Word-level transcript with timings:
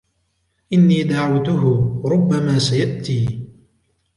إن 0.73 1.07
دعوتَه، 1.07 1.63
ربما 2.11 2.59
سيأتي. 2.59 3.47